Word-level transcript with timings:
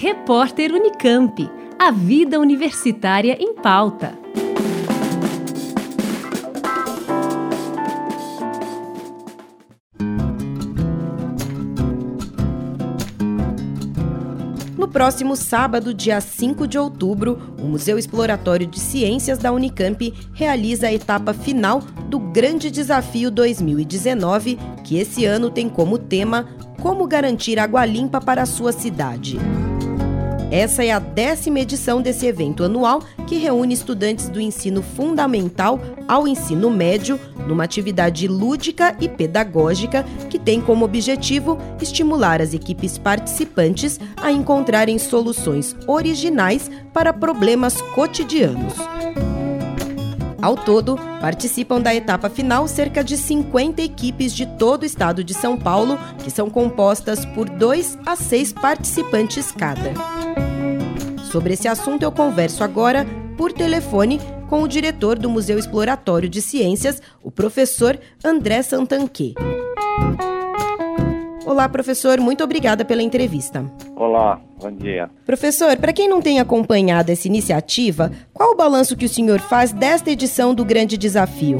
Repórter 0.00 0.72
Unicamp. 0.72 1.50
A 1.76 1.90
vida 1.90 2.38
universitária 2.38 3.36
em 3.40 3.52
pauta. 3.52 4.16
No 14.76 14.86
próximo 14.86 15.34
sábado, 15.34 15.92
dia 15.92 16.20
5 16.20 16.68
de 16.68 16.78
outubro, 16.78 17.36
o 17.60 17.64
Museu 17.64 17.98
Exploratório 17.98 18.68
de 18.68 18.78
Ciências 18.78 19.38
da 19.38 19.50
Unicamp 19.50 20.14
realiza 20.32 20.86
a 20.86 20.92
etapa 20.92 21.34
final 21.34 21.80
do 22.08 22.20
Grande 22.20 22.70
Desafio 22.70 23.32
2019, 23.32 24.60
que 24.84 24.96
esse 24.96 25.24
ano 25.24 25.50
tem 25.50 25.68
como 25.68 25.98
tema 25.98 26.46
Como 26.80 27.04
garantir 27.08 27.58
água 27.58 27.84
limpa 27.84 28.20
para 28.20 28.42
a 28.42 28.46
sua 28.46 28.70
cidade. 28.70 29.40
Essa 30.50 30.82
é 30.82 30.90
a 30.90 30.98
décima 30.98 31.60
edição 31.60 32.00
desse 32.00 32.26
evento 32.26 32.64
anual 32.64 33.02
que 33.26 33.36
reúne 33.36 33.74
estudantes 33.74 34.30
do 34.30 34.40
ensino 34.40 34.82
fundamental 34.82 35.78
ao 36.06 36.26
ensino 36.26 36.70
médio 36.70 37.20
numa 37.46 37.64
atividade 37.64 38.26
lúdica 38.26 38.96
e 38.98 39.08
pedagógica 39.08 40.04
que 40.30 40.38
tem 40.38 40.60
como 40.60 40.86
objetivo 40.86 41.58
estimular 41.82 42.40
as 42.40 42.54
equipes 42.54 42.96
participantes 42.96 44.00
a 44.16 44.32
encontrarem 44.32 44.98
soluções 44.98 45.76
originais 45.86 46.70
para 46.94 47.12
problemas 47.12 47.80
cotidianos. 47.94 48.74
Ao 50.40 50.56
todo, 50.56 50.96
participam 51.20 51.80
da 51.80 51.94
etapa 51.94 52.30
final 52.30 52.68
cerca 52.68 53.02
de 53.02 53.16
50 53.16 53.82
equipes 53.82 54.32
de 54.32 54.46
todo 54.46 54.82
o 54.84 54.86
estado 54.86 55.24
de 55.24 55.34
São 55.34 55.58
Paulo, 55.58 55.98
que 56.22 56.30
são 56.30 56.48
compostas 56.48 57.24
por 57.26 57.48
dois 57.48 57.98
a 58.06 58.14
seis 58.14 58.52
participantes 58.52 59.50
cada. 59.50 59.92
Sobre 61.30 61.52
esse 61.52 61.68
assunto, 61.68 62.02
eu 62.02 62.10
converso 62.10 62.64
agora 62.64 63.04
por 63.36 63.52
telefone 63.52 64.18
com 64.48 64.62
o 64.62 64.68
diretor 64.68 65.18
do 65.18 65.28
Museu 65.28 65.58
Exploratório 65.58 66.26
de 66.26 66.40
Ciências, 66.40 67.02
o 67.22 67.30
professor 67.30 67.98
André 68.24 68.62
Santanque. 68.62 69.34
Olá, 71.44 71.68
professor, 71.68 72.18
muito 72.18 72.42
obrigada 72.42 72.82
pela 72.82 73.02
entrevista. 73.02 73.62
Olá, 73.94 74.40
bom 74.58 74.72
dia. 74.72 75.10
Professor, 75.26 75.76
para 75.76 75.92
quem 75.92 76.08
não 76.08 76.22
tem 76.22 76.40
acompanhado 76.40 77.12
essa 77.12 77.28
iniciativa, 77.28 78.10
qual 78.32 78.52
o 78.52 78.56
balanço 78.56 78.96
que 78.96 79.04
o 79.04 79.08
senhor 79.08 79.38
faz 79.38 79.70
desta 79.70 80.10
edição 80.10 80.54
do 80.54 80.64
Grande 80.64 80.96
Desafio? 80.96 81.58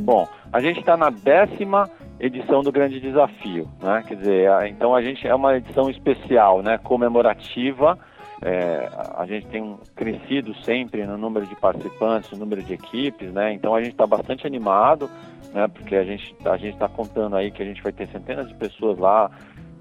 Bom, 0.00 0.28
a 0.52 0.60
gente 0.60 0.80
está 0.80 0.98
na 0.98 1.08
décima 1.08 1.88
edição 2.20 2.60
do 2.60 2.70
Grande 2.70 3.00
Desafio, 3.00 3.66
né? 3.82 4.04
Quer 4.06 4.16
dizer, 4.16 4.50
então 4.68 4.94
a 4.94 5.00
gente 5.00 5.26
é 5.26 5.34
uma 5.34 5.56
edição 5.56 5.88
especial, 5.88 6.62
né? 6.62 6.78
Comemorativa 6.78 7.98
é, 8.44 8.88
a 9.16 9.24
gente 9.24 9.46
tem 9.46 9.78
crescido 9.94 10.52
sempre 10.62 11.06
no 11.06 11.16
número 11.16 11.46
de 11.46 11.54
participantes, 11.54 12.30
no 12.32 12.38
número 12.38 12.62
de 12.62 12.74
equipes, 12.74 13.32
né? 13.32 13.52
Então 13.52 13.72
a 13.74 13.80
gente 13.80 13.92
está 13.92 14.06
bastante 14.06 14.46
animado, 14.46 15.08
né? 15.54 15.68
Porque 15.68 15.94
a 15.94 16.02
gente 16.02 16.34
a 16.44 16.56
gente 16.56 16.74
está 16.74 16.88
contando 16.88 17.36
aí 17.36 17.52
que 17.52 17.62
a 17.62 17.64
gente 17.64 17.80
vai 17.80 17.92
ter 17.92 18.08
centenas 18.08 18.48
de 18.48 18.54
pessoas 18.54 18.98
lá 18.98 19.30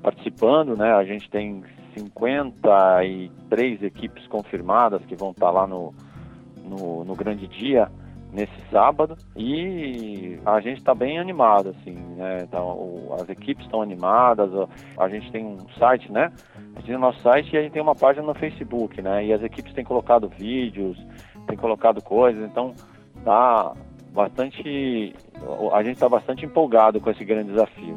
participando, 0.04 0.78
né? 0.78 0.94
A 0.94 1.04
gente 1.04 1.28
tem 1.30 1.64
53 1.98 3.84
equipes 3.84 4.28
confirmadas 4.28 5.04
que 5.06 5.16
vão 5.16 5.32
estar 5.32 5.48
tá 5.48 5.52
lá 5.52 5.66
no, 5.66 5.92
no, 6.64 7.04
no 7.04 7.16
grande 7.16 7.48
dia 7.48 7.90
nesse 8.32 8.54
sábado 8.72 9.18
e 9.36 10.40
a 10.46 10.60
gente 10.62 10.78
está 10.78 10.96
bem 10.96 11.20
animado 11.20 11.70
assim 11.70 11.96
né? 12.16 12.40
Então 12.44 13.16
as 13.20 13.28
equipes 13.30 13.66
estão 13.66 13.82
animadas 13.82 14.50
a 14.98 15.10
gente 15.10 15.32
tem 15.32 15.46
um 15.46 15.58
site 15.78 16.12
né? 16.12 16.32
A 16.76 16.80
gente 16.80 16.88
tem 16.88 16.96
o 16.96 17.00
nosso 17.00 17.20
site 17.20 17.54
e 17.54 17.58
a 17.58 17.62
gente 17.62 17.74
tem 17.74 17.82
uma 17.82 17.96
página 17.96 18.26
no 18.26 18.34
Facebook 18.34 19.02
né? 19.02 19.26
E 19.26 19.34
as 19.34 19.44
equipes 19.44 19.74
têm 19.74 19.84
colocado 19.84 20.30
vídeos 20.30 20.98
têm 21.48 21.58
colocado 21.58 22.02
coisas 22.02 22.42
então 22.44 22.74
tá 23.26 23.74
bastante 24.14 25.14
a 25.74 25.84
gente 25.84 25.96
está 25.96 26.08
bastante 26.08 26.46
empolgado 26.46 27.02
com 27.02 27.10
esse 27.10 27.26
grande 27.26 27.52
desafio 27.52 27.96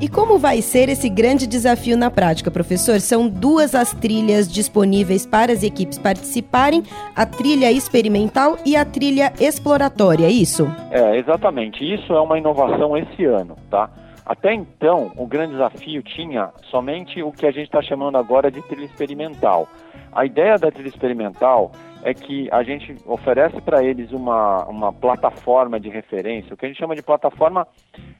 e 0.00 0.08
como 0.08 0.38
vai 0.38 0.62
ser 0.62 0.88
esse 0.88 1.10
grande 1.10 1.46
desafio 1.46 1.94
na 1.94 2.10
prática, 2.10 2.50
professor? 2.50 3.00
São 3.00 3.28
duas 3.28 3.74
as 3.74 3.92
trilhas 3.92 4.50
disponíveis 4.50 5.26
para 5.26 5.52
as 5.52 5.62
equipes 5.62 5.98
participarem: 5.98 6.82
a 7.14 7.26
trilha 7.26 7.70
experimental 7.70 8.56
e 8.64 8.76
a 8.76 8.84
trilha 8.84 9.30
exploratória, 9.38 10.24
é 10.24 10.30
isso? 10.30 10.66
É, 10.90 11.18
exatamente. 11.18 11.84
Isso 11.84 12.14
é 12.14 12.20
uma 12.20 12.38
inovação 12.38 12.96
esse 12.96 13.26
ano, 13.26 13.56
tá? 13.70 13.90
Até 14.24 14.54
então, 14.54 15.12
o 15.16 15.26
grande 15.26 15.52
desafio 15.52 16.02
tinha 16.02 16.50
somente 16.70 17.22
o 17.22 17.30
que 17.30 17.44
a 17.46 17.50
gente 17.50 17.64
está 17.64 17.82
chamando 17.82 18.16
agora 18.16 18.50
de 18.50 18.62
trilha 18.62 18.86
experimental. 18.86 19.68
A 20.12 20.24
ideia 20.24 20.56
da 20.56 20.70
trilha 20.70 20.88
experimental 20.88 21.72
é 22.02 22.14
que 22.14 22.48
a 22.50 22.62
gente 22.62 22.96
oferece 23.04 23.60
para 23.60 23.84
eles 23.84 24.12
uma, 24.12 24.64
uma 24.64 24.92
plataforma 24.92 25.78
de 25.78 25.90
referência. 25.90 26.54
O 26.54 26.56
que 26.56 26.64
a 26.64 26.68
gente 26.68 26.78
chama 26.78 26.96
de 26.96 27.02
plataforma 27.02 27.66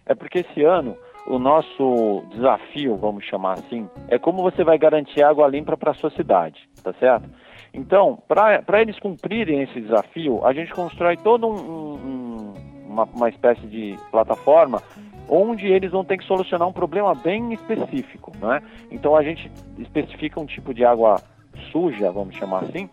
é 0.05 0.15
porque 0.15 0.41
esse 0.41 0.63
ano 0.63 0.97
o 1.27 1.39
nosso 1.39 2.25
desafio, 2.31 2.97
vamos 2.97 3.25
chamar 3.25 3.55
assim, 3.55 3.89
é 4.09 4.19
como 4.19 4.43
você 4.43 4.65
vai 4.65 4.79
garantir 4.79 5.23
água 5.23 5.47
limpa 5.49 5.77
para 5.77 5.93
a 5.93 5.95
sua 5.95 6.11
cidade, 6.11 6.69
tá 6.83 6.93
certo? 6.95 7.29
Então, 7.73 8.19
para 8.27 8.81
eles 8.81 8.99
cumprirem 8.99 9.63
esse 9.63 9.81
desafio, 9.81 10.45
a 10.45 10.53
gente 10.53 10.73
constrói 10.73 11.17
toda 11.17 11.47
um, 11.47 11.55
um, 11.55 12.55
uma, 12.89 13.05
uma 13.05 13.29
espécie 13.29 13.67
de 13.67 13.97
plataforma 14.11 14.83
onde 15.29 15.69
eles 15.69 15.93
vão 15.93 16.05
ter 16.05 16.19
que 16.19 16.25
solucionar 16.25 16.67
um 16.67 16.73
problema 16.73 17.15
bem 17.15 17.53
específico, 17.53 18.33
né? 18.41 18.61
Então 18.91 19.15
a 19.15 19.23
gente 19.23 19.51
especifica 19.79 20.41
um 20.41 20.47
tipo 20.47 20.75
de 20.75 20.85
água 20.85 21.23
suja, 21.71 22.11
vamos 22.11 22.35
chamar 22.35 22.65
assim, 22.65 22.91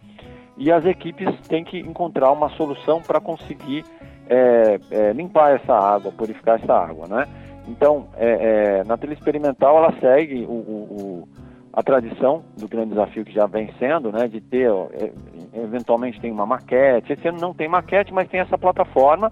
e 0.55 0.71
as 0.71 0.85
equipes 0.85 1.27
têm 1.47 1.63
que 1.63 1.79
encontrar 1.79 2.31
uma 2.31 2.49
solução 2.49 3.01
para 3.01 3.19
conseguir 3.19 3.83
é, 4.29 4.79
é, 4.91 5.13
limpar 5.13 5.55
essa 5.55 5.73
água, 5.73 6.11
purificar 6.11 6.61
essa 6.61 6.73
água, 6.73 7.07
né? 7.07 7.27
Então, 7.67 8.07
é, 8.15 8.79
é, 8.79 8.83
na 8.85 8.97
trilha 8.97 9.13
experimental, 9.13 9.77
ela 9.77 9.93
segue 9.99 10.45
o, 10.45 10.51
o, 10.51 11.27
a 11.73 11.83
tradição 11.83 12.43
do 12.57 12.67
grande 12.67 12.89
desafio 12.89 13.25
que 13.25 13.33
já 13.33 13.45
vem 13.45 13.71
sendo, 13.77 14.11
né, 14.11 14.27
de 14.27 14.39
ter, 14.39 14.71
ó, 14.71 14.87
é, 14.93 15.11
eventualmente 15.53 16.19
tem 16.19 16.31
uma 16.31 16.45
maquete. 16.45 17.13
Esse 17.13 17.27
ano 17.27 17.39
não 17.39 17.53
tem 17.53 17.67
maquete, 17.67 18.13
mas 18.13 18.29
tem 18.29 18.39
essa 18.39 18.57
plataforma 18.57 19.31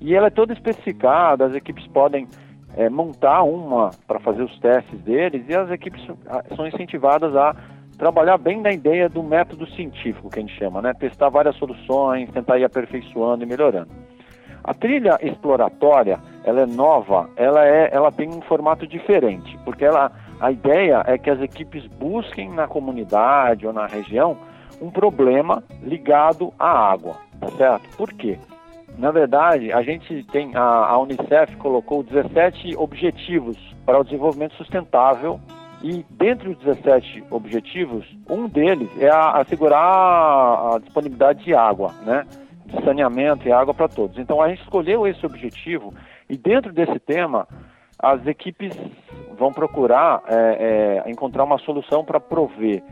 e 0.00 0.14
ela 0.14 0.28
é 0.28 0.30
toda 0.30 0.52
especificada. 0.52 1.46
As 1.46 1.54
equipes 1.54 1.86
podem 1.88 2.28
é, 2.76 2.88
montar 2.88 3.42
uma 3.42 3.90
para 4.06 4.20
fazer 4.20 4.42
os 4.42 4.58
testes 4.58 5.00
deles 5.00 5.44
e 5.48 5.54
as 5.56 5.70
equipes 5.70 6.06
são 6.54 6.66
incentivadas 6.66 7.34
a 7.34 7.56
trabalhar 7.98 8.38
bem 8.38 8.60
na 8.60 8.72
ideia 8.72 9.08
do 9.08 9.22
método 9.22 9.66
científico 9.72 10.30
que 10.30 10.38
a 10.38 10.42
gente 10.42 10.56
chama, 10.56 10.80
né, 10.80 10.94
testar 10.94 11.28
várias 11.28 11.56
soluções, 11.56 12.30
tentar 12.30 12.58
ir 12.58 12.64
aperfeiçoando 12.64 13.42
e 13.42 13.46
melhorando. 13.46 13.90
A 14.62 14.72
trilha 14.72 15.18
exploratória, 15.22 16.18
ela 16.44 16.62
é 16.62 16.66
nova, 16.66 17.28
ela, 17.36 17.66
é, 17.66 17.90
ela 17.92 18.10
tem 18.10 18.28
um 18.28 18.40
formato 18.42 18.86
diferente, 18.86 19.58
porque 19.64 19.84
ela, 19.84 20.10
a 20.40 20.50
ideia 20.50 21.02
é 21.06 21.18
que 21.18 21.30
as 21.30 21.40
equipes 21.40 21.86
busquem 21.86 22.50
na 22.50 22.66
comunidade 22.66 23.66
ou 23.66 23.72
na 23.72 23.86
região 23.86 24.36
um 24.80 24.90
problema 24.90 25.62
ligado 25.82 26.52
à 26.58 26.92
água, 26.92 27.16
tá 27.38 27.48
certo? 27.50 27.96
Por 27.96 28.12
quê? 28.12 28.38
Na 28.98 29.10
verdade, 29.10 29.72
a 29.72 29.82
gente 29.82 30.24
tem, 30.24 30.54
a, 30.54 30.62
a 30.62 30.98
Unicef 30.98 31.56
colocou 31.56 32.02
17 32.02 32.76
objetivos 32.76 33.56
para 33.84 33.98
o 33.98 34.04
desenvolvimento 34.04 34.54
sustentável 34.54 35.40
e 35.82 36.04
dentre 36.10 36.50
os 36.50 36.58
17 36.58 37.24
objetivos, 37.30 38.06
um 38.28 38.46
deles 38.46 38.90
é 38.98 39.08
a, 39.08 39.38
assegurar 39.38 40.74
a 40.74 40.78
disponibilidade 40.78 41.44
de 41.44 41.54
água, 41.54 41.92
né? 42.04 42.26
de 42.66 42.84
saneamento 42.84 43.48
e 43.48 43.52
água 43.52 43.74
para 43.74 43.88
todos. 43.88 44.18
Então 44.18 44.40
a 44.40 44.48
gente 44.48 44.62
escolheu 44.62 45.06
esse 45.06 45.24
objetivo 45.24 45.92
e 46.30 46.38
dentro 46.38 46.72
desse 46.72 46.98
tema 47.00 47.46
as 47.98 48.26
equipes 48.26 48.72
vão 49.36 49.52
procurar 49.52 50.22
é, 50.26 51.02
é, 51.04 51.10
encontrar 51.10 51.44
uma 51.44 51.58
solução 51.58 52.04
para 52.04 52.18
prover 52.18 52.82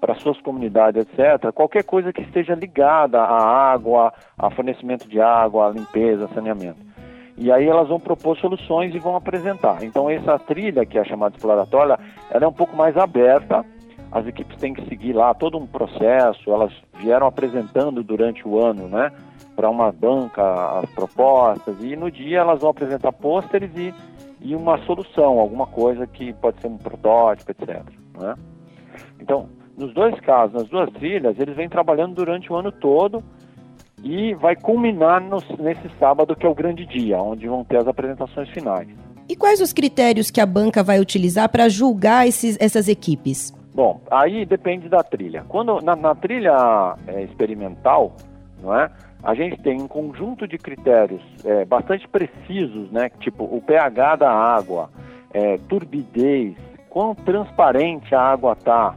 para 0.00 0.14
suas 0.14 0.40
comunidades, 0.40 1.02
etc., 1.02 1.50
qualquer 1.52 1.82
coisa 1.82 2.12
que 2.12 2.22
esteja 2.22 2.54
ligada 2.54 3.20
à 3.20 3.72
água, 3.72 4.12
a 4.38 4.48
fornecimento 4.48 5.08
de 5.08 5.20
água, 5.20 5.66
à 5.66 5.70
limpeza, 5.70 6.28
saneamento. 6.32 6.78
E 7.36 7.50
aí 7.50 7.66
elas 7.66 7.88
vão 7.88 7.98
propor 7.98 8.36
soluções 8.38 8.94
e 8.94 8.98
vão 8.98 9.16
apresentar. 9.16 9.82
Então 9.82 10.08
essa 10.08 10.38
trilha, 10.38 10.86
que 10.86 10.98
é 10.98 11.04
chamada 11.04 11.34
exploratória, 11.34 11.98
ela 12.30 12.44
é 12.44 12.48
um 12.48 12.52
pouco 12.52 12.76
mais 12.76 12.96
aberta, 12.96 13.64
as 14.10 14.26
equipes 14.26 14.56
têm 14.58 14.72
que 14.72 14.88
seguir 14.88 15.12
lá 15.12 15.34
todo 15.34 15.58
um 15.58 15.66
processo, 15.66 16.50
elas 16.50 16.72
vieram 16.94 17.26
apresentando 17.26 18.02
durante 18.02 18.46
o 18.46 18.58
ano, 18.58 18.88
né, 18.88 19.12
para 19.58 19.68
uma 19.68 19.90
banca 19.90 20.78
as 20.78 20.88
propostas, 20.90 21.74
e 21.80 21.96
no 21.96 22.12
dia 22.12 22.38
elas 22.38 22.60
vão 22.60 22.70
apresentar 22.70 23.10
pôsteres 23.10 23.72
e, 23.74 23.92
e 24.40 24.54
uma 24.54 24.78
solução, 24.84 25.40
alguma 25.40 25.66
coisa 25.66 26.06
que 26.06 26.32
pode 26.34 26.60
ser 26.60 26.68
um 26.68 26.78
protótipo, 26.78 27.50
etc. 27.50 27.82
Né? 28.20 28.36
Então, 29.18 29.48
nos 29.76 29.92
dois 29.92 30.14
casos, 30.20 30.54
nas 30.54 30.68
duas 30.68 30.88
trilhas, 30.90 31.40
eles 31.40 31.56
vêm 31.56 31.68
trabalhando 31.68 32.14
durante 32.14 32.52
o 32.52 32.54
ano 32.54 32.70
todo 32.70 33.20
e 34.04 34.32
vai 34.34 34.54
culminar 34.54 35.20
no, 35.20 35.42
nesse 35.58 35.90
sábado, 35.98 36.36
que 36.36 36.46
é 36.46 36.48
o 36.48 36.54
grande 36.54 36.86
dia, 36.86 37.18
onde 37.20 37.48
vão 37.48 37.64
ter 37.64 37.78
as 37.78 37.88
apresentações 37.88 38.48
finais. 38.50 38.86
E 39.28 39.34
quais 39.34 39.60
os 39.60 39.72
critérios 39.72 40.30
que 40.30 40.40
a 40.40 40.46
banca 40.46 40.84
vai 40.84 41.00
utilizar 41.00 41.48
para 41.48 41.68
julgar 41.68 42.28
esses, 42.28 42.56
essas 42.60 42.86
equipes? 42.86 43.52
Bom, 43.74 44.00
aí 44.08 44.46
depende 44.46 44.88
da 44.88 45.02
trilha. 45.02 45.44
Quando 45.48 45.80
na, 45.80 45.96
na 45.96 46.14
trilha 46.14 46.94
é, 47.08 47.24
experimental, 47.24 48.14
não 48.62 48.74
é? 48.74 48.90
A 49.22 49.34
gente 49.34 49.60
tem 49.62 49.80
um 49.80 49.88
conjunto 49.88 50.46
de 50.46 50.56
critérios 50.58 51.22
é, 51.44 51.64
bastante 51.64 52.06
precisos, 52.06 52.90
né? 52.90 53.10
Tipo 53.20 53.44
o 53.44 53.60
pH 53.60 54.16
da 54.16 54.30
água, 54.30 54.90
é, 55.32 55.58
turbidez, 55.68 56.54
quão 56.88 57.14
transparente 57.14 58.14
a 58.14 58.20
água 58.20 58.52
está. 58.52 58.94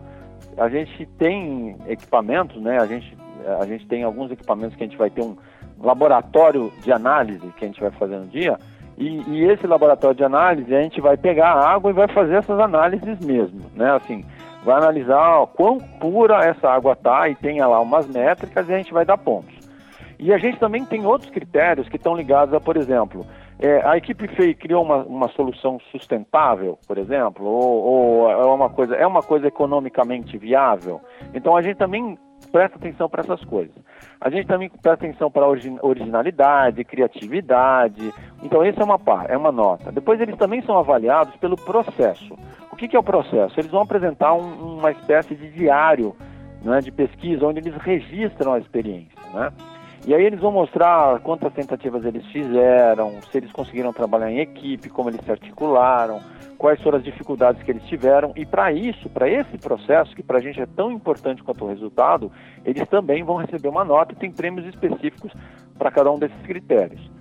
A 0.58 0.70
gente 0.70 1.06
tem 1.18 1.76
equipamentos, 1.88 2.62
né? 2.62 2.80
A 2.80 2.86
gente, 2.86 3.18
a 3.60 3.66
gente 3.66 3.88
tem 3.88 4.04
alguns 4.04 4.32
equipamentos 4.32 4.76
que 4.76 4.84
a 4.84 4.88
gente 4.88 4.98
vai 4.98 5.10
ter 5.10 5.24
um 5.24 5.36
laboratório 5.80 6.72
de 6.84 6.92
análise 6.92 7.46
que 7.58 7.66
a 7.66 7.68
gente 7.68 7.82
vai 7.82 7.92
fazer 7.92 8.18
no 8.18 8.28
dia. 8.28 8.58
E, 8.98 9.22
e 9.28 9.44
esse 9.46 9.66
laboratório 9.66 10.16
de 10.16 10.24
análise 10.24 10.76
a 10.76 10.82
gente 10.82 11.02
vai 11.02 11.18
pegar 11.18 11.54
a 11.54 11.70
água 11.74 11.90
e 11.90 11.94
vai 11.94 12.08
fazer 12.08 12.36
essas 12.36 12.60
análises 12.60 13.20
mesmo, 13.26 13.62
né? 13.76 13.92
Assim, 13.96 14.24
vai 14.64 14.76
analisar 14.76 15.40
ó, 15.40 15.48
quão 15.48 15.80
pura 15.80 16.46
essa 16.46 16.70
água 16.70 16.96
tá 16.96 17.28
e 17.28 17.36
tem 17.36 17.60
lá 17.60 17.80
umas 17.80 18.08
métricas 18.08 18.70
e 18.70 18.74
a 18.74 18.78
gente 18.78 18.94
vai 18.94 19.04
dar 19.04 19.18
pontos. 19.18 19.51
E 20.22 20.32
a 20.32 20.38
gente 20.38 20.60
também 20.60 20.86
tem 20.86 21.04
outros 21.04 21.32
critérios 21.32 21.90
que 21.90 21.96
estão 21.96 22.16
ligados 22.16 22.54
a, 22.54 22.60
por 22.60 22.78
exemplo, 22.78 23.26
é, 23.60 23.82
a 23.84 23.98
equipe 23.98 24.28
FEI 24.28 24.54
criou 24.54 24.84
uma, 24.84 24.98
uma 24.98 25.28
solução 25.30 25.80
sustentável, 25.92 26.78
por 26.88 27.00
exemplo, 27.00 27.44
ou, 27.44 27.84
ou, 27.84 28.30
é 28.30 28.46
uma 28.46 28.70
coisa 28.70 28.96
é 28.96 29.08
uma 29.08 29.24
coisa 29.24 29.48
economicamente 29.48 30.38
viável. 30.38 31.02
Então 31.34 31.58
a 31.58 31.62
gente 31.64 31.78
também 31.78 32.20
presta 32.52 32.78
atenção 32.78 33.10
para 33.10 33.22
essas 33.22 33.44
coisas. 33.46 33.74
A 34.20 34.30
gente 34.30 34.46
também 34.46 34.70
presta 34.70 35.08
atenção 35.08 35.32
para 35.32 35.48
originalidade, 35.48 36.84
criatividade. 36.84 38.14
Então 38.44 38.64
essa 38.64 38.82
é 38.82 38.84
uma 38.84 39.00
par, 39.00 39.26
é 39.28 39.36
uma 39.36 39.52
nota. 39.52 39.92
Depois 39.92 40.22
eles 40.22 40.38
também 40.38 40.62
são 40.62 40.78
avaliados 40.78 41.36
pelo 41.38 41.56
processo. 41.56 42.38
O 42.72 42.76
que, 42.76 42.88
que 42.88 42.96
é 42.96 43.00
o 43.00 43.04
processo? 43.04 43.60
Eles 43.60 43.72
vão 43.72 43.82
apresentar 43.82 44.36
um, 44.36 44.78
uma 44.78 44.92
espécie 44.92 45.34
de 45.34 45.50
diário 45.50 46.16
né, 46.64 46.80
de 46.80 46.92
pesquisa 46.92 47.48
onde 47.48 47.58
eles 47.58 47.76
registram 47.78 48.54
a 48.54 48.60
experiência, 48.60 49.18
né? 49.34 49.52
E 50.06 50.16
aí 50.16 50.26
eles 50.26 50.40
vão 50.40 50.52
mostrar 50.52 51.20
quantas 51.20 51.54
tentativas 51.54 52.04
eles 52.04 52.26
fizeram, 52.28 53.22
se 53.22 53.38
eles 53.38 53.52
conseguiram 53.52 53.94
trabalhar 53.94 54.32
em 54.32 54.40
equipe, 54.40 54.90
como 54.90 55.10
eles 55.10 55.22
se 55.24 55.30
articularam, 55.30 56.20
quais 56.58 56.82
foram 56.82 56.98
as 56.98 57.04
dificuldades 57.04 57.62
que 57.62 57.70
eles 57.70 57.84
tiveram. 57.84 58.34
E 58.36 58.44
para 58.44 58.72
isso, 58.72 59.08
para 59.10 59.30
esse 59.30 59.60
processo, 59.60 60.16
que 60.16 60.24
para 60.24 60.40
a 60.40 60.42
gente 60.42 60.60
é 60.60 60.66
tão 60.66 60.92
importante 60.92 61.44
quanto 61.44 61.66
o 61.66 61.68
resultado, 61.68 62.32
eles 62.66 62.88
também 62.90 63.24
vão 63.24 63.36
receber 63.38 63.68
uma 63.68 63.86
nota 63.86 64.14
e 64.14 64.16
tem 64.16 64.32
prêmios 64.32 64.66
específicos 64.68 65.32
para 65.78 65.92
cada 65.92 66.12
um 66.12 66.18
desses 66.18 66.42
critérios. 66.48 67.12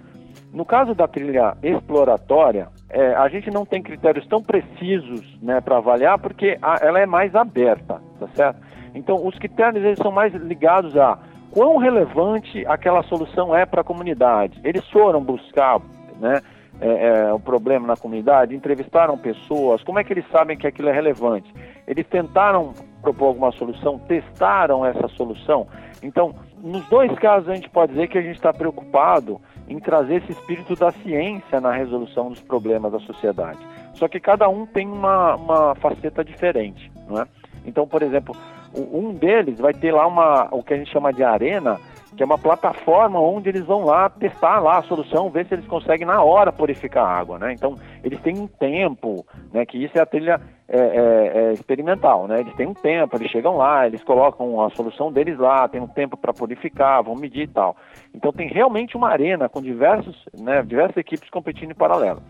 No 0.52 0.64
caso 0.64 0.94
da 0.94 1.06
trilha 1.06 1.56
exploratória, 1.62 2.68
é, 2.88 3.14
a 3.14 3.28
gente 3.28 3.50
não 3.50 3.66
tem 3.66 3.82
critérios 3.82 4.26
tão 4.26 4.42
precisos 4.42 5.38
né, 5.40 5.60
para 5.60 5.76
avaliar 5.76 6.18
porque 6.18 6.58
a, 6.60 6.76
ela 6.80 6.98
é 6.98 7.06
mais 7.06 7.34
aberta, 7.34 8.00
tá 8.18 8.28
certo? 8.34 8.60
Então, 8.94 9.24
os 9.24 9.38
critérios 9.38 9.84
eles 9.84 9.98
são 9.98 10.10
mais 10.10 10.34
ligados 10.34 10.96
a 10.96 11.18
quão 11.50 11.76
relevante 11.76 12.64
aquela 12.66 13.02
solução 13.04 13.54
é 13.54 13.66
para 13.66 13.80
a 13.80 13.84
comunidade. 13.84 14.60
Eles 14.64 14.86
foram 14.90 15.22
buscar 15.22 15.80
né, 16.20 16.40
é, 16.80 17.08
é, 17.08 17.32
o 17.32 17.40
problema 17.40 17.86
na 17.86 17.96
comunidade, 17.96 18.54
entrevistaram 18.54 19.18
pessoas, 19.18 19.82
como 19.82 19.98
é 19.98 20.04
que 20.04 20.12
eles 20.12 20.24
sabem 20.30 20.56
que 20.56 20.66
aquilo 20.66 20.88
é 20.88 20.92
relevante? 20.92 21.52
Eles 21.86 22.06
tentaram 22.06 22.72
propor 23.02 23.26
alguma 23.26 23.52
solução, 23.52 23.98
testaram 23.98 24.84
essa 24.84 25.08
solução. 25.08 25.66
Então, 26.02 26.34
nos 26.62 26.86
dois 26.88 27.12
casos, 27.18 27.48
a 27.48 27.54
gente 27.54 27.68
pode 27.68 27.92
dizer 27.92 28.08
que 28.08 28.18
a 28.18 28.22
gente 28.22 28.36
está 28.36 28.52
preocupado 28.52 29.40
em 29.68 29.78
trazer 29.78 30.16
esse 30.16 30.32
espírito 30.32 30.74
da 30.74 30.90
ciência 30.90 31.60
na 31.60 31.72
resolução 31.72 32.28
dos 32.28 32.40
problemas 32.40 32.92
da 32.92 33.00
sociedade. 33.00 33.58
Só 33.94 34.08
que 34.08 34.18
cada 34.18 34.48
um 34.48 34.66
tem 34.66 34.86
uma, 34.86 35.36
uma 35.36 35.74
faceta 35.76 36.24
diferente, 36.24 36.90
não 37.08 37.20
é? 37.20 37.26
Então, 37.66 37.86
por 37.86 38.02
exemplo, 38.02 38.34
um 38.74 39.12
deles 39.12 39.58
vai 39.58 39.72
ter 39.72 39.92
lá 39.92 40.06
uma, 40.06 40.48
o 40.50 40.62
que 40.62 40.74
a 40.74 40.76
gente 40.76 40.90
chama 40.90 41.12
de 41.12 41.22
arena, 41.22 41.78
que 42.16 42.22
é 42.22 42.26
uma 42.26 42.38
plataforma 42.38 43.20
onde 43.20 43.48
eles 43.48 43.64
vão 43.64 43.84
lá 43.84 44.08
testar 44.08 44.58
lá 44.60 44.78
a 44.78 44.82
solução, 44.82 45.30
ver 45.30 45.46
se 45.46 45.54
eles 45.54 45.66
conseguem 45.66 46.06
na 46.06 46.22
hora 46.22 46.52
purificar 46.52 47.04
a 47.04 47.18
água, 47.18 47.38
né? 47.38 47.52
Então 47.52 47.76
eles 48.02 48.20
têm 48.20 48.38
um 48.38 48.46
tempo, 48.46 49.24
né? 49.52 49.64
Que 49.64 49.82
isso 49.82 49.96
é 49.96 50.00
a 50.00 50.06
trilha 50.06 50.40
é, 50.68 50.78
é, 50.78 51.32
é 51.38 51.52
experimental, 51.52 52.26
né? 52.26 52.40
Eles 52.40 52.54
têm 52.54 52.66
um 52.66 52.74
tempo, 52.74 53.16
eles 53.16 53.30
chegam 53.30 53.56
lá, 53.56 53.86
eles 53.86 54.02
colocam 54.02 54.60
a 54.60 54.70
solução 54.70 55.12
deles 55.12 55.38
lá, 55.38 55.68
tem 55.68 55.80
um 55.80 55.86
tempo 55.86 56.16
para 56.16 56.32
purificar, 56.32 57.02
vão 57.02 57.14
medir 57.14 57.44
e 57.44 57.48
tal. 57.48 57.76
Então 58.14 58.32
tem 58.32 58.48
realmente 58.48 58.96
uma 58.96 59.08
arena 59.08 59.48
com 59.48 59.62
diversos, 59.62 60.24
né? 60.38 60.62
Diversas 60.62 60.96
equipes 60.96 61.30
competindo 61.30 61.70
em 61.70 61.74
paralelo. 61.74 62.20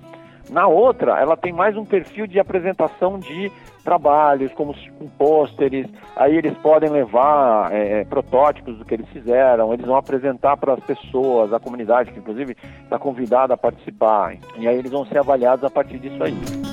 Na 0.51 0.67
outra, 0.67 1.19
ela 1.21 1.37
tem 1.37 1.53
mais 1.53 1.77
um 1.77 1.85
perfil 1.85 2.27
de 2.27 2.41
apresentação 2.41 3.21
de 3.21 3.53
trabalhos, 3.85 4.53
como 4.53 4.75
com 4.99 5.09
pôsteres, 5.09 5.87
aí 6.17 6.37
eles 6.37 6.53
podem 6.59 6.91
levar 6.91 7.73
é, 7.73 8.01
é, 8.01 8.05
protótipos 8.05 8.77
do 8.77 8.85
que 8.85 8.95
eles 8.95 9.09
fizeram, 9.09 9.73
eles 9.73 9.87
vão 9.87 9.97
apresentar 9.97 10.57
para 10.57 10.75
as 10.75 10.81
pessoas, 10.81 11.53
a 11.53 11.61
comunidade, 11.61 12.13
que 12.13 12.19
inclusive 12.19 12.57
está 12.83 12.99
convidada 12.99 13.55
a 13.55 13.57
participar, 13.57 14.37
e 14.59 14.67
aí 14.67 14.77
eles 14.77 14.91
vão 14.91 15.07
ser 15.07 15.19
avaliados 15.19 15.65
a 15.65 15.71
partir 15.71 15.99
disso 15.99 16.23
aí. 16.23 16.70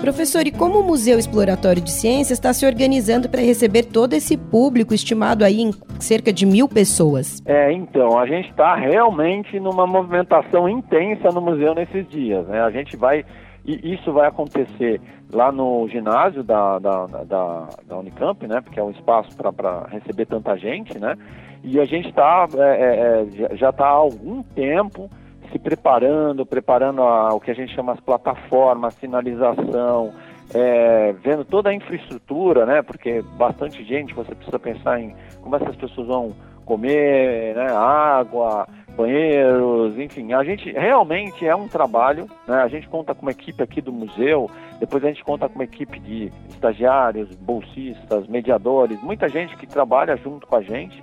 Professor, 0.00 0.46
e 0.46 0.50
como 0.50 0.78
o 0.80 0.82
Museu 0.82 1.18
Exploratório 1.18 1.82
de 1.82 1.90
Ciências 1.90 2.38
está 2.38 2.54
se 2.54 2.64
organizando 2.64 3.28
para 3.28 3.42
receber 3.42 3.82
todo 3.84 4.14
esse 4.14 4.34
público, 4.34 4.94
estimado 4.94 5.44
aí 5.44 5.60
em 5.60 5.72
cerca 6.00 6.32
de 6.32 6.46
mil 6.46 6.66
pessoas? 6.66 7.42
É, 7.44 7.70
então, 7.70 8.18
a 8.18 8.26
gente 8.26 8.48
está 8.48 8.74
realmente 8.74 9.60
numa 9.60 9.86
movimentação 9.86 10.66
intensa 10.66 11.28
no 11.28 11.42
museu 11.42 11.74
nesses 11.74 12.08
dias. 12.08 12.46
Né? 12.46 12.62
A 12.62 12.70
gente 12.70 12.96
vai, 12.96 13.26
e 13.62 13.92
isso 13.92 14.10
vai 14.10 14.26
acontecer 14.26 15.02
lá 15.30 15.52
no 15.52 15.86
ginásio 15.88 16.42
da, 16.42 16.78
da, 16.78 17.04
da, 17.06 17.68
da 17.86 17.98
Unicamp, 17.98 18.46
né? 18.46 18.62
porque 18.62 18.80
é 18.80 18.82
um 18.82 18.90
espaço 18.90 19.36
para 19.36 19.86
receber 19.90 20.24
tanta 20.24 20.56
gente, 20.56 20.98
né? 20.98 21.14
E 21.62 21.78
a 21.78 21.84
gente 21.84 22.08
está, 22.08 22.48
é, 22.56 22.60
é, 22.60 23.52
é 23.52 23.56
já 23.56 23.68
está 23.68 23.84
há 23.84 23.90
algum 23.90 24.42
tempo 24.42 25.10
se 25.50 25.58
preparando, 25.58 26.46
preparando 26.46 27.02
a, 27.02 27.34
o 27.34 27.40
que 27.40 27.50
a 27.50 27.54
gente 27.54 27.74
chama 27.74 27.92
as 27.92 28.00
plataformas, 28.00 28.94
sinalização, 28.94 30.12
é, 30.54 31.12
vendo 31.22 31.44
toda 31.44 31.70
a 31.70 31.74
infraestrutura, 31.74 32.66
né? 32.66 32.82
Porque 32.82 33.22
bastante 33.36 33.84
gente, 33.84 34.14
você 34.14 34.34
precisa 34.34 34.58
pensar 34.58 35.00
em 35.00 35.14
como 35.40 35.56
essas 35.56 35.76
pessoas 35.76 36.08
vão 36.08 36.32
comer, 36.64 37.54
né? 37.54 37.66
Água, 37.72 38.66
banheiros, 38.96 39.98
enfim, 39.98 40.32
a 40.32 40.44
gente 40.44 40.70
realmente 40.72 41.46
é 41.46 41.54
um 41.54 41.68
trabalho, 41.68 42.26
né? 42.46 42.56
A 42.62 42.68
gente 42.68 42.88
conta 42.88 43.14
com 43.14 43.22
uma 43.22 43.30
equipe 43.30 43.62
aqui 43.62 43.80
do 43.80 43.92
museu, 43.92 44.50
depois 44.78 45.04
a 45.04 45.08
gente 45.08 45.24
conta 45.24 45.48
com 45.48 45.54
uma 45.56 45.64
equipe 45.64 45.98
de 45.98 46.32
estagiários, 46.48 47.34
bolsistas, 47.36 48.26
mediadores, 48.26 49.00
muita 49.02 49.28
gente 49.28 49.56
que 49.56 49.66
trabalha 49.66 50.16
junto 50.16 50.46
com 50.46 50.56
a 50.56 50.62
gente 50.62 51.02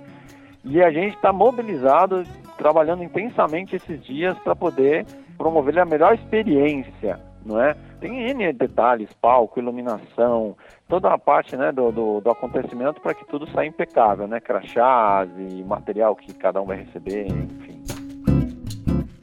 e 0.64 0.82
a 0.82 0.90
gente 0.90 1.16
está 1.16 1.32
mobilizado 1.32 2.24
trabalhando 2.58 3.02
intensamente 3.02 3.76
esses 3.76 4.04
dias 4.04 4.36
para 4.40 4.54
poder 4.54 5.06
promover 5.38 5.78
a 5.78 5.84
melhor 5.84 6.14
experiência, 6.14 7.18
não 7.46 7.62
é? 7.62 7.74
Tem 8.00 8.28
N 8.28 8.52
detalhes, 8.52 9.08
palco, 9.14 9.58
iluminação, 9.58 10.56
toda 10.88 11.08
a 11.08 11.16
parte 11.16 11.56
né, 11.56 11.72
do, 11.72 11.90
do, 11.90 12.20
do 12.20 12.30
acontecimento 12.30 13.00
para 13.00 13.14
que 13.14 13.24
tudo 13.26 13.48
saia 13.50 13.68
impecável, 13.68 14.26
né? 14.26 14.40
Crachás 14.40 15.30
e 15.38 15.62
material 15.62 16.14
que 16.14 16.34
cada 16.34 16.60
um 16.60 16.66
vai 16.66 16.78
receber, 16.78 17.26
enfim. 17.26 17.78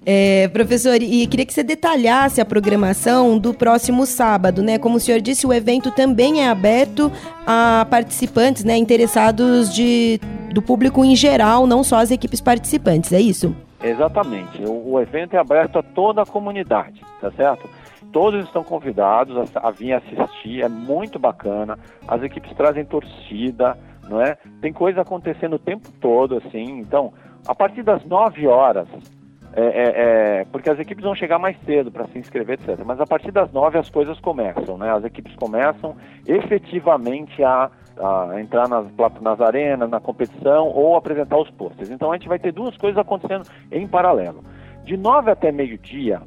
É, 0.08 0.48
professor, 0.50 1.02
e 1.02 1.26
queria 1.26 1.46
que 1.48 1.54
você 1.54 1.64
detalhasse 1.64 2.40
a 2.40 2.46
programação 2.46 3.40
do 3.40 3.56
próximo 3.56 4.06
sábado, 4.06 4.62
né? 4.62 4.78
Como 4.78 4.98
o 4.98 5.00
senhor 5.00 5.20
disse, 5.20 5.48
o 5.48 5.54
evento 5.54 5.90
também 5.90 6.44
é 6.44 6.50
aberto 6.50 7.12
a 7.46 7.88
participantes, 7.90 8.64
né, 8.64 8.78
interessados 8.78 9.74
de 9.74 10.20
do 10.56 10.62
público 10.62 11.04
em 11.04 11.18
geral, 11.18 11.68
não 11.68 11.84
só 11.84 11.98
as 11.98 12.12
equipes 12.12 12.40
participantes, 12.40 13.12
é 13.12 13.20
isso? 13.20 13.54
Exatamente. 13.84 14.64
O, 14.64 14.94
o 14.94 15.02
evento 15.02 15.36
é 15.36 15.38
aberto 15.38 15.78
a 15.78 15.84
toda 15.84 16.22
a 16.22 16.26
comunidade, 16.26 17.02
tá 17.20 17.30
certo? 17.32 17.70
Todos 18.14 18.46
estão 18.46 18.64
convidados 18.64 19.36
a, 19.54 19.68
a 19.68 19.72
vir 19.72 19.92
assistir, 19.92 20.64
é 20.64 20.70
muito 20.70 21.20
bacana. 21.20 21.78
As 22.08 22.24
equipes 22.24 22.56
trazem 22.56 22.86
torcida, 22.86 23.78
não 24.08 24.22
é? 24.22 24.38
Tem 24.62 24.72
coisa 24.72 25.02
acontecendo 25.02 25.58
o 25.58 25.60
tempo 25.60 25.92
todo, 26.00 26.38
assim. 26.38 26.80
Então, 26.80 27.12
a 27.46 27.54
partir 27.54 27.84
das 27.84 28.06
9 28.06 28.48
horas, 28.48 28.88
é, 29.56 29.64
é, 29.64 29.94
é, 30.42 30.46
porque 30.52 30.70
as 30.70 30.80
equipes 30.80 31.04
vão 31.04 31.16
chegar 31.16 31.40
mais 31.40 31.58
cedo 31.66 31.92
para 31.92 32.06
se 32.08 32.20
inscrever, 32.20 32.60
etc. 32.60 32.84
Mas 32.86 33.00
a 33.00 33.06
partir 33.06 33.32
das 33.32 33.52
9 33.52 33.78
as 33.78 33.90
coisas 33.90 34.20
começam, 34.20 34.78
né? 34.78 34.92
As 34.92 35.04
equipes 35.04 35.36
começam 35.36 35.96
efetivamente 36.28 37.44
a 37.44 37.72
a 37.98 38.40
entrar 38.40 38.68
nas, 38.68 38.88
nas 39.22 39.42
arenas, 39.42 39.90
na 39.90 40.00
competição 40.00 40.68
ou 40.68 40.96
apresentar 40.96 41.38
os 41.38 41.50
pôsteres. 41.52 41.90
Então 41.90 42.12
a 42.12 42.18
gente 42.18 42.28
vai 42.28 42.40
ter 42.40 42.52
duas 42.52 42.76
coisas 42.78 42.98
acontecendo 42.98 43.46
em 43.72 43.88
paralelo. 43.88 44.44
De 44.84 44.98
nove 44.98 45.32
até 45.32 45.52
meio-dia, 45.52 46.22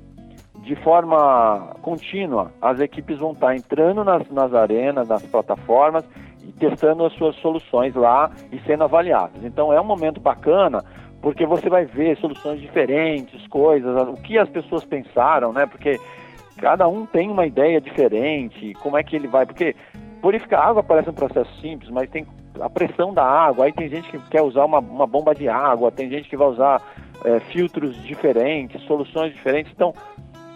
de 0.62 0.74
forma 0.76 1.74
contínua, 1.82 2.52
as 2.60 2.80
equipes 2.80 3.18
vão 3.18 3.32
estar 3.32 3.54
entrando 3.54 4.02
nas, 4.02 4.28
nas 4.30 4.52
arenas, 4.52 5.08
nas 5.08 5.22
plataformas 5.22 6.04
e 6.42 6.52
testando 6.52 7.04
as 7.04 7.12
suas 7.14 7.36
soluções 7.36 7.94
lá 7.94 8.30
e 8.50 8.58
sendo 8.60 8.84
avaliadas. 8.84 9.44
Então 9.44 9.72
é 9.72 9.80
um 9.80 9.84
momento 9.84 10.20
bacana 10.20 10.82
porque 11.20 11.46
você 11.46 11.68
vai 11.68 11.84
ver 11.84 12.16
soluções 12.18 12.60
diferentes, 12.60 13.46
coisas, 13.48 14.08
o 14.08 14.14
que 14.14 14.38
as 14.38 14.48
pessoas 14.48 14.84
pensaram, 14.84 15.52
né? 15.52 15.66
Porque 15.66 15.98
cada 16.58 16.86
um 16.88 17.06
tem 17.06 17.30
uma 17.30 17.46
ideia 17.46 17.80
diferente, 17.80 18.72
como 18.74 18.96
é 18.96 19.02
que 19.02 19.16
ele 19.16 19.28
vai, 19.28 19.46
porque 19.46 19.74
purificar 20.20 20.68
água 20.68 20.82
parece 20.82 21.10
um 21.10 21.14
processo 21.14 21.52
simples, 21.60 21.90
mas 21.90 22.10
tem 22.10 22.26
a 22.60 22.68
pressão 22.68 23.14
da 23.14 23.24
água, 23.24 23.64
aí 23.64 23.72
tem 23.72 23.88
gente 23.88 24.10
que 24.10 24.18
quer 24.30 24.42
usar 24.42 24.64
uma, 24.64 24.78
uma 24.78 25.06
bomba 25.06 25.34
de 25.34 25.48
água, 25.48 25.92
tem 25.92 26.08
gente 26.08 26.28
que 26.28 26.36
vai 26.36 26.48
usar 26.48 26.82
é, 27.24 27.40
filtros 27.40 28.00
diferentes, 28.04 28.82
soluções 28.82 29.32
diferentes. 29.32 29.72
Então, 29.72 29.92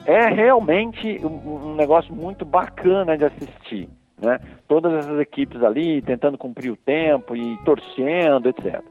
é 0.04 0.26
realmente 0.28 1.21
um, 1.25 1.71
um 1.71 1.75
negócio 1.75 2.14
muito 2.14 2.45
bacana 2.45 3.16
de 3.16 3.25
assistir. 3.25 3.88
Né? 4.21 4.38
Todas 4.69 4.92
essas 4.95 5.19
equipes 5.21 5.62
ali 5.62 6.00
tentando 6.02 6.38
cumprir 6.38 6.71
o 6.71 6.76
tempo 6.76 7.35
e 7.35 7.57
torcendo, 7.64 8.49
etc. 8.49 8.83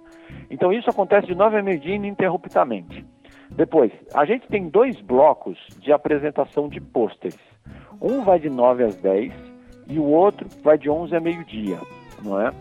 Então 0.49 0.71
isso 0.73 0.89
acontece 0.89 1.27
de 1.27 1.35
9 1.35 1.57
a 1.57 1.63
meio-dia 1.63 1.95
ininterruptamente. 1.95 3.05
Depois, 3.51 3.91
a 4.13 4.23
gente 4.25 4.47
tem 4.47 4.69
dois 4.69 4.99
blocos 5.01 5.57
de 5.79 5.91
apresentação 5.91 6.69
de 6.69 6.79
pôsteres. 6.79 7.37
Um 8.01 8.23
vai 8.23 8.39
de 8.39 8.49
9 8.49 8.83
às 8.83 8.95
10 8.95 9.33
e 9.87 9.99
o 9.99 10.05
outro 10.05 10.47
vai 10.63 10.77
de 10.77 10.89
11 10.89 11.15
a 11.15 11.19
meio-dia, 11.19 11.77
não 12.23 12.39
é? 12.39 12.51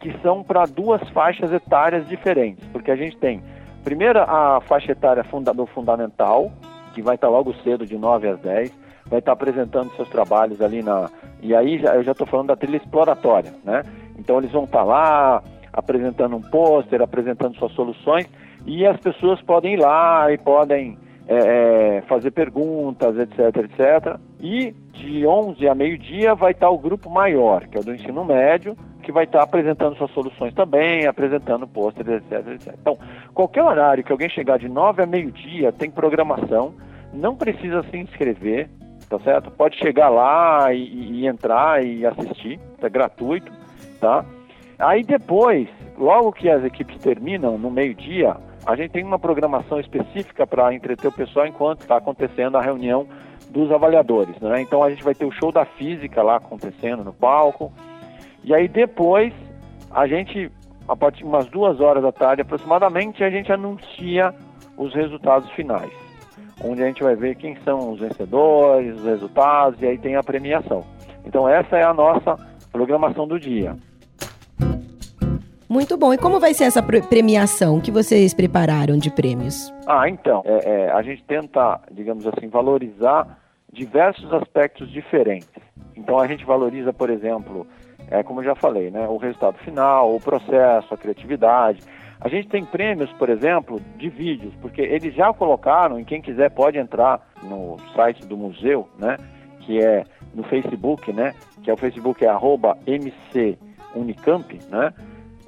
Que 0.00 0.16
são 0.20 0.42
para 0.42 0.64
duas 0.64 1.06
faixas 1.10 1.52
etárias 1.52 2.06
diferentes, 2.08 2.64
porque 2.68 2.90
a 2.90 2.96
gente 2.96 3.16
tem, 3.16 3.42
primeiro, 3.82 4.20
a 4.20 4.60
faixa 4.60 4.92
etária 4.92 5.24
do 5.54 5.66
fundamental, 5.66 6.52
que 6.94 7.02
vai 7.02 7.16
estar 7.16 7.28
logo 7.28 7.52
cedo 7.64 7.84
de 7.84 7.98
9 7.98 8.28
às 8.28 8.38
10, 8.40 8.72
vai 9.06 9.18
estar 9.18 9.32
apresentando 9.32 9.94
seus 9.96 10.08
trabalhos 10.08 10.60
ali 10.60 10.82
na. 10.82 11.10
E 11.42 11.54
aí 11.54 11.82
eu 11.82 12.02
já 12.02 12.12
estou 12.12 12.26
falando 12.26 12.48
da 12.48 12.56
trilha 12.56 12.76
exploratória, 12.76 13.52
né? 13.64 13.82
Então 14.18 14.38
eles 14.38 14.52
vão 14.52 14.64
estar 14.64 14.84
lá 14.84 15.42
apresentando 15.76 16.34
um 16.34 16.40
pôster, 16.40 17.02
apresentando 17.02 17.56
suas 17.56 17.72
soluções, 17.72 18.26
e 18.64 18.84
as 18.86 18.98
pessoas 18.98 19.40
podem 19.42 19.74
ir 19.74 19.76
lá 19.76 20.32
e 20.32 20.38
podem 20.38 20.98
é, 21.28 21.98
é 21.98 22.02
fazer 22.08 22.30
perguntas, 22.30 23.16
etc, 23.18 23.38
etc. 23.56 24.18
E 24.40 24.72
de 24.92 25.26
11 25.26 25.68
a 25.68 25.74
meio-dia 25.74 26.34
vai 26.34 26.52
estar 26.52 26.70
o 26.70 26.78
grupo 26.78 27.10
maior, 27.10 27.66
que 27.66 27.76
é 27.76 27.80
o 27.80 27.84
do 27.84 27.94
ensino 27.94 28.24
médio, 28.24 28.76
que 29.02 29.12
vai 29.12 29.24
estar 29.24 29.42
apresentando 29.42 29.96
suas 29.96 30.10
soluções 30.10 30.52
também, 30.54 31.06
apresentando 31.06 31.66
pôsteres, 31.66 32.22
etc, 32.22 32.48
etc. 32.54 32.74
Então, 32.80 32.98
qualquer 33.32 33.62
horário 33.62 34.02
que 34.02 34.10
alguém 34.10 34.28
chegar 34.28 34.58
de 34.58 34.68
9 34.68 35.02
a 35.02 35.06
meio-dia 35.06 35.70
tem 35.70 35.90
programação, 35.90 36.74
não 37.12 37.36
precisa 37.36 37.84
se 37.84 37.96
inscrever, 37.96 38.68
tá 39.08 39.18
certo? 39.20 39.50
Pode 39.50 39.76
chegar 39.78 40.08
lá 40.08 40.72
e, 40.72 41.20
e 41.20 41.26
entrar 41.26 41.84
e 41.84 42.04
assistir, 42.04 42.58
é 42.82 42.88
gratuito, 42.88 43.52
tá? 44.00 44.24
Aí 44.78 45.02
depois, 45.02 45.68
logo 45.98 46.32
que 46.32 46.48
as 46.50 46.62
equipes 46.64 46.98
terminam, 46.98 47.56
no 47.56 47.70
meio-dia, 47.70 48.36
a 48.66 48.76
gente 48.76 48.90
tem 48.90 49.04
uma 49.04 49.18
programação 49.18 49.80
específica 49.80 50.46
para 50.46 50.74
entreter 50.74 51.08
o 51.08 51.12
pessoal 51.12 51.46
enquanto 51.46 51.82
está 51.82 51.96
acontecendo 51.96 52.56
a 52.56 52.62
reunião 52.62 53.06
dos 53.50 53.70
avaliadores, 53.70 54.38
né? 54.40 54.60
Então 54.60 54.82
a 54.82 54.90
gente 54.90 55.02
vai 55.02 55.14
ter 55.14 55.24
o 55.24 55.32
show 55.32 55.50
da 55.50 55.64
física 55.64 56.22
lá 56.22 56.36
acontecendo 56.36 57.04
no 57.04 57.12
palco, 57.12 57.72
e 58.44 58.54
aí 58.54 58.68
depois 58.68 59.32
a 59.90 60.06
gente, 60.06 60.50
a 60.88 60.96
partir 60.96 61.18
de 61.18 61.24
umas 61.24 61.46
duas 61.46 61.80
horas 61.80 62.02
da 62.02 62.12
tarde 62.12 62.42
aproximadamente, 62.42 63.24
a 63.24 63.30
gente 63.30 63.50
anuncia 63.50 64.34
os 64.76 64.94
resultados 64.94 65.50
finais 65.52 66.06
onde 66.62 66.82
a 66.82 66.86
gente 66.86 67.02
vai 67.02 67.14
ver 67.14 67.36
quem 67.36 67.56
são 67.64 67.92
os 67.92 68.00
vencedores, 68.00 68.96
os 68.96 69.04
resultados 69.04 69.80
e 69.80 69.86
aí 69.86 69.98
tem 69.98 70.16
a 70.16 70.22
premiação. 70.22 70.84
Então 71.24 71.48
essa 71.48 71.76
é 71.76 71.84
a 71.84 71.92
nossa 71.92 72.36
programação 72.72 73.26
do 73.26 73.38
dia. 73.38 73.76
Muito 75.68 75.96
bom. 75.96 76.14
E 76.14 76.18
como 76.18 76.38
vai 76.38 76.54
ser 76.54 76.64
essa 76.64 76.82
premiação? 76.82 77.80
Que 77.80 77.90
vocês 77.90 78.32
prepararam 78.32 78.96
de 78.96 79.10
prêmios? 79.10 79.72
Ah, 79.86 80.08
então, 80.08 80.42
é, 80.44 80.70
é, 80.70 80.92
a 80.92 81.02
gente 81.02 81.24
tenta, 81.24 81.80
digamos 81.90 82.26
assim, 82.26 82.48
valorizar 82.48 83.38
diversos 83.72 84.32
aspectos 84.32 84.90
diferentes. 84.90 85.50
Então 85.96 86.18
a 86.18 86.26
gente 86.26 86.44
valoriza, 86.44 86.92
por 86.92 87.10
exemplo, 87.10 87.66
é, 88.10 88.22
como 88.22 88.40
eu 88.40 88.44
já 88.44 88.54
falei, 88.54 88.90
né, 88.90 89.06
o 89.08 89.16
resultado 89.16 89.58
final, 89.58 90.14
o 90.14 90.20
processo, 90.20 90.94
a 90.94 90.96
criatividade. 90.96 91.82
A 92.20 92.28
gente 92.28 92.48
tem 92.48 92.64
prêmios, 92.64 93.12
por 93.12 93.28
exemplo, 93.28 93.80
de 93.98 94.08
vídeos, 94.08 94.54
porque 94.62 94.80
eles 94.80 95.14
já 95.14 95.32
colocaram, 95.34 96.00
e 96.00 96.04
quem 96.04 96.22
quiser 96.22 96.50
pode 96.50 96.78
entrar 96.78 97.20
no 97.42 97.76
site 97.94 98.24
do 98.26 98.36
museu, 98.36 98.88
né? 98.98 99.18
Que 99.60 99.80
é 99.80 100.04
no 100.34 100.42
Facebook, 100.44 101.12
né? 101.12 101.34
Que 101.62 101.70
é 101.70 101.74
o 101.74 101.76
Facebook 101.76 102.24
é 102.24 102.28
arroba 102.28 102.78
MC 102.86 103.58
Unicamp, 103.94 104.58
né? 104.70 104.94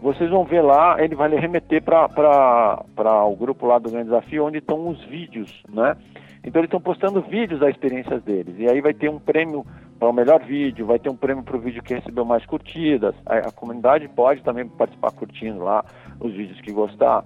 Vocês 0.01 0.31
vão 0.31 0.45
ver 0.45 0.63
lá, 0.63 0.97
ele 1.03 1.17
vai 1.17 1.29
remeter 1.31 1.83
para 1.83 3.27
o 3.27 3.37
grupo 3.37 3.67
lá 3.67 3.79
do 3.79 3.91
Grande 3.91 4.07
Desafio, 4.07 4.47
onde 4.47 4.59
estão 4.59 4.89
os 4.89 5.05
vídeos, 5.05 5.63
né? 5.69 5.97
Então 6.45 6.61
eles 6.61 6.69
estão 6.69 6.81
postando 6.81 7.21
vídeos 7.21 7.59
das 7.59 7.71
experiências 7.71 8.23
deles. 8.23 8.55
E 8.59 8.69
aí 8.69 8.81
vai 8.81 8.95
ter 8.95 9.11
um 9.11 9.19
prêmio 9.19 9.67
para 9.99 10.09
o 10.09 10.13
melhor 10.13 10.41
vídeo, 10.45 10.87
vai 10.87 11.01
ter 11.01 11.11
um 11.11 11.17
prêmio 11.17 11.43
para 11.43 11.57
o 11.57 11.61
vídeo 11.61 11.83
que 11.83 11.95
recebeu 11.95 12.25
mais 12.25 12.47
curtidas. 12.47 13.15
A, 13.27 13.39
a, 13.39 13.53
comunidade 13.53 14.07
pode 14.09 14.43
também 14.43 14.69
participar 14.69 15.11
curtindo 15.11 15.65
lá 15.65 15.85
os 16.21 16.33
vídeos 16.33 16.61
que 16.61 16.71
gostar. 16.71 17.25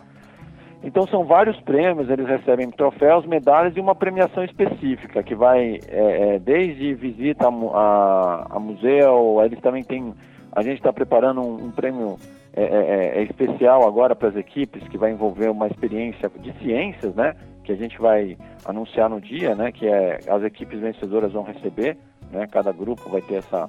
Então 0.82 1.06
são 1.06 1.24
vários 1.24 1.60
prêmios, 1.60 2.08
eles 2.08 2.26
recebem 2.26 2.70
troféus, 2.70 3.26
medalhas 3.26 3.76
e 3.76 3.80
uma 3.80 3.94
premiação 3.94 4.42
específica, 4.42 5.22
que 5.22 5.34
vai 5.34 5.78
é, 5.88 6.34
é, 6.34 6.38
desde 6.38 6.94
visita 6.94 7.46
a, 7.46 7.50
a, 7.50 8.46
a, 8.56 8.58
museu, 8.58 9.40
eles 9.44 9.60
também 9.60 9.84
têm. 9.84 10.14
A 10.50 10.62
gente 10.62 10.78
está 10.78 10.92
preparando 10.92 11.40
um, 11.40 11.66
um 11.66 11.70
prêmio 11.70 12.16
é, 12.54 12.62
é, 12.62 13.18
é 13.18 13.22
especial 13.22 13.86
agora 13.86 14.14
para 14.14 14.28
as 14.28 14.36
equipes, 14.36 14.86
que 14.88 14.98
vai 14.98 15.10
envolver 15.10 15.48
uma 15.48 15.66
experiência 15.66 16.30
de 16.40 16.52
ciências, 16.58 17.14
né? 17.14 17.34
Que 17.64 17.72
a 17.72 17.76
gente 17.76 17.98
vai 17.98 18.36
anunciar 18.64 19.08
no 19.08 19.20
dia, 19.20 19.54
né? 19.54 19.72
Que 19.72 19.86
é, 19.86 20.18
as 20.28 20.42
equipes 20.42 20.80
vencedoras 20.80 21.32
vão 21.32 21.42
receber 21.42 21.96
né? 22.32 22.48
Cada 22.50 22.72
grupo 22.72 23.08
vai 23.08 23.20
ter 23.20 23.36
essa 23.36 23.68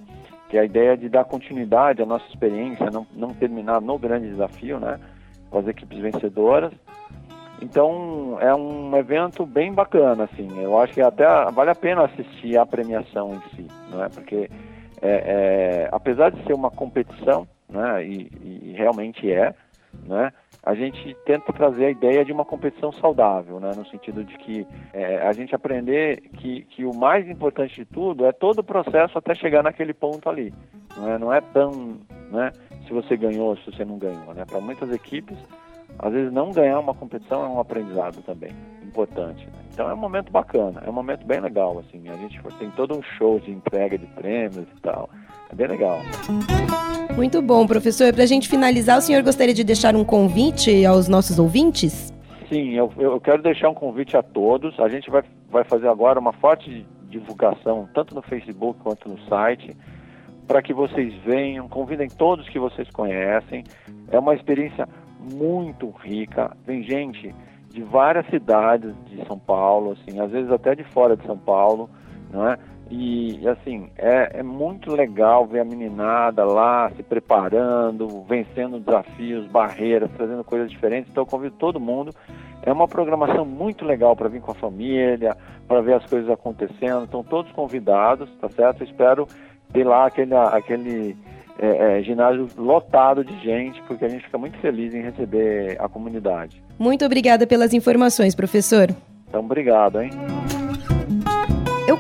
que 0.50 0.58
é 0.58 0.62
a 0.62 0.66
ideia 0.66 0.96
de 0.96 1.10
dar 1.10 1.26
continuidade 1.26 2.02
à 2.02 2.06
nossa 2.06 2.26
experiência, 2.30 2.90
não, 2.92 3.08
não 3.12 3.30
terminar 3.30 3.82
no 3.82 3.98
grande 3.98 4.30
desafio, 4.30 4.80
né? 4.80 5.00
Com 5.50 5.60
as 5.60 5.68
equipes 5.68 6.00
vencedoras. 6.00 6.72
Então 7.62 8.38
é 8.40 8.54
um 8.54 8.96
evento 8.96 9.46
bem 9.46 9.74
bacana, 9.74 10.26
assim. 10.26 10.48
Eu 10.62 10.80
acho 10.80 10.94
que 10.94 11.02
até 11.02 11.26
vale 11.52 11.72
a 11.72 11.76
pena 11.76 12.06
assistir 12.06 12.58
a 12.58 12.66
premiação 12.66 13.34
em 13.34 13.56
si, 13.56 13.68
não 13.90 14.04
é? 14.04 14.10
Porque 14.10 14.50
é, 15.02 15.10
é, 15.12 15.90
apesar 15.92 16.30
de 16.30 16.44
ser 16.46 16.54
uma 16.54 16.70
competição, 16.70 17.48
né? 17.70 18.06
E, 18.06 18.30
e 18.42 18.74
realmente 18.78 19.32
é, 19.32 19.54
né? 20.06 20.32
a 20.64 20.74
gente 20.74 21.16
tenta 21.26 21.52
trazer 21.52 21.86
a 21.86 21.90
ideia 21.92 22.24
de 22.24 22.32
uma 22.32 22.46
competição 22.46 22.92
saudável, 22.92 23.60
né? 23.60 23.72
no 23.76 23.86
sentido 23.88 24.24
de 24.24 24.38
que 24.38 24.66
é, 24.94 25.18
a 25.28 25.34
gente 25.34 25.54
aprender 25.54 26.22
que, 26.38 26.64
que 26.66 26.86
o 26.86 26.94
mais 26.94 27.28
importante 27.30 27.76
de 27.76 27.86
tudo 27.86 28.26
é 28.26 28.32
todo 28.32 28.60
o 28.60 28.64
processo 28.64 29.18
até 29.18 29.36
chegar 29.36 29.62
naquele 29.62 29.94
ponto 29.94 30.30
ali. 30.30 30.54
Não 30.96 31.10
é, 31.10 31.18
não 31.20 31.34
é 31.34 31.42
tão 31.42 32.00
né, 32.32 32.52
se 32.88 32.94
você 32.94 33.18
ganhou, 33.18 33.58
se 33.58 33.66
você 33.72 33.84
não 33.84 33.98
ganhou. 33.98 34.34
Né? 34.34 34.46
Para 34.46 34.62
muitas 34.62 34.92
equipes, 34.92 35.38
às 36.00 36.14
vezes 36.14 36.32
não 36.32 36.52
ganhar 36.52 36.80
uma 36.80 36.94
competição 36.94 37.44
é 37.44 37.48
um 37.50 37.60
aprendizado 37.60 38.22
também 38.24 38.52
importante. 38.82 39.46
Né? 39.46 39.54
Então 39.74 39.90
é 39.90 39.94
um 39.94 39.98
momento 39.98 40.32
bacana, 40.32 40.82
é 40.86 40.90
um 40.90 40.94
momento 40.94 41.26
bem 41.26 41.42
legal. 41.42 41.80
Assim, 41.80 42.08
a 42.10 42.16
gente 42.16 42.42
tem 42.58 42.70
todo 42.72 42.98
um 42.98 43.02
show 43.18 43.40
de 43.40 43.52
entrega 43.52 43.98
de 43.98 44.06
prêmios 44.08 44.68
e 44.78 44.82
tal. 44.82 45.10
É 45.50 45.56
bem 45.56 45.68
legal. 45.68 46.00
Muito 47.16 47.42
bom, 47.44 47.68
professor. 47.68 48.12
Para 48.12 48.24
a 48.24 48.28
gente 48.28 48.50
finalizar, 48.50 48.98
o 48.98 49.02
senhor 49.02 49.22
gostaria 49.22 49.54
de 49.54 49.64
deixar 49.64 49.96
um 49.96 50.04
convite 50.04 50.84
aos 50.84 51.08
nossos 51.08 51.38
ouvintes? 51.38 52.12
Sim, 52.50 52.72
eu, 52.74 52.92
eu 52.98 53.22
quero 53.22 53.42
deixar 53.42 53.70
um 53.70 53.74
convite 53.74 54.18
a 54.18 54.24
todos. 54.24 54.80
A 54.80 54.90
gente 54.90 55.10
vai, 55.12 55.24
vai 55.50 55.64
fazer 55.64 55.88
agora 55.88 56.20
uma 56.20 56.34
forte 56.34 56.86
divulgação, 57.10 57.88
tanto 57.94 58.16
no 58.16 58.24
Facebook 58.24 58.80
quanto 58.80 59.08
no 59.08 59.20
site, 59.30 59.78
para 60.48 60.62
que 60.64 60.74
vocês 60.74 61.14
venham, 61.24 61.70
convidem 61.70 62.08
todos 62.10 62.50
que 62.50 62.60
vocês 62.60 62.90
conhecem. 62.90 63.64
É 64.12 64.18
uma 64.18 64.34
experiência 64.34 64.90
muito 65.32 65.90
rica. 65.90 66.58
Vem 66.66 66.82
gente 66.84 67.34
de 67.70 67.84
várias 67.84 68.26
cidades 68.28 68.94
de 69.06 69.24
São 69.28 69.38
Paulo, 69.38 69.92
assim, 69.92 70.20
às 70.20 70.32
vezes 70.32 70.52
até 70.52 70.76
de 70.76 70.84
fora 70.84 71.16
de 71.16 71.26
São 71.26 71.38
Paulo, 71.38 71.90
não 72.32 72.48
é? 72.48 72.58
E 72.90 73.48
assim, 73.48 73.90
é, 73.98 74.40
é 74.40 74.44
muito 74.44 74.92
legal 74.92 75.48
ver 75.48 75.62
a 75.62 75.66
meninada 75.66 76.46
lá 76.46 76.92
se 76.96 77.02
preparando, 77.02 78.24
vencendo 78.24 78.80
desafios, 78.80 79.48
barreiras, 79.48 80.12
trazendo 80.16 80.44
coisas 80.44 80.70
diferentes. 80.70 81.10
Então 81.10 81.24
eu 81.24 81.28
convido 81.28 81.56
todo 81.58 81.80
mundo. 81.80 82.14
É 82.62 82.72
uma 82.72 82.88
programação 82.88 83.46
muito 83.46 83.84
legal 83.84 84.16
para 84.16 84.30
vir 84.30 84.42
com 84.42 84.52
a 84.52 84.56
família, 84.56 85.36
para 85.68 85.82
ver 85.82 85.96
as 85.96 86.06
coisas 86.06 86.30
acontecendo. 86.30 87.06
Estão 87.06 87.24
todos 87.24 87.52
convidados, 87.52 88.30
tá 88.40 88.50
certo? 88.50 88.82
Eu 88.82 88.88
espero 88.88 89.28
ter 89.74 89.84
lá 89.84 90.06
aquele, 90.06 90.36
aquele 90.36 91.18
é, 91.60 92.00
é, 92.00 92.04
ginásio 92.04 92.48
lotado 92.58 93.24
de 93.24 93.38
gente, 93.40 93.82
porque 93.84 94.06
a 94.06 94.10
gente 94.10 94.26
fica 94.26 94.38
muito 94.38 94.58
feliz 94.60 94.94
em 94.94 95.02
receber 95.02 95.78
a 95.80 95.90
comunidade. 95.90 96.64
Muito 96.78 97.06
obrigada 97.06 97.46
pelas 97.48 97.74
informações, 97.74 98.36
professor. 98.36 98.90
Então, 99.28 99.42
obrigado, 99.42 100.02
hein? 100.02 100.12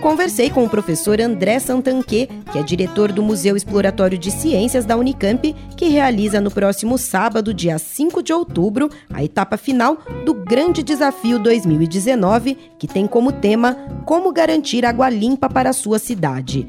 Conversei 0.04 0.50
com 0.50 0.66
o 0.66 0.70
professor 0.70 1.22
André 1.22 1.60
Santanque, 1.60 2.28
que 2.52 2.60
é 2.60 2.62
diretor 2.62 3.10
do 3.10 3.24
Museu 3.24 3.56
Exploratório 3.56 4.18
de 4.18 4.32
Ciências 4.32 4.84
da 4.84 4.98
Unicamp, 4.98 5.56
que 5.78 5.88
realiza 5.88 6.42
no 6.42 6.52
próximo 6.52 6.98
sábado, 6.98 7.54
dia 7.54 7.80
5 7.80 8.22
de 8.22 8.34
outubro, 8.34 8.90
a 9.10 9.24
etapa 9.24 9.56
final 9.56 9.98
do 10.26 10.34
Grande 10.34 10.84
Desafio 10.84 11.40
2019, 11.40 12.58
que 12.78 12.86
tem 12.86 13.08
como 13.08 13.32
tema 13.32 13.78
Como 14.06 14.34
garantir 14.34 14.86
água 14.86 15.10
limpa 15.10 15.50
para 15.50 15.70
a 15.70 15.74
sua 15.74 15.98
cidade. 15.98 16.68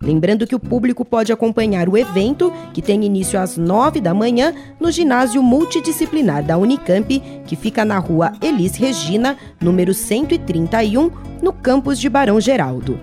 Lembrando 0.00 0.46
que 0.46 0.54
o 0.54 0.60
público 0.60 1.04
pode 1.04 1.32
acompanhar 1.32 1.88
o 1.88 1.96
evento, 1.96 2.52
que 2.72 2.80
tem 2.80 3.04
início 3.04 3.36
às 3.38 3.56
9 3.56 4.00
da 4.00 4.14
manhã, 4.14 4.54
no 4.78 4.92
ginásio 4.92 5.42
multidisciplinar 5.42 6.44
da 6.44 6.56
Unicamp, 6.56 7.20
que 7.44 7.56
fica 7.56 7.84
na 7.84 7.98
rua 7.98 8.32
Elis 8.40 8.76
Regina, 8.76 9.36
número 9.60 9.92
131, 9.92 11.10
no 11.42 11.52
campus 11.52 11.98
de 11.98 12.08
Barão 12.08 12.40
Geraldo. 12.40 13.00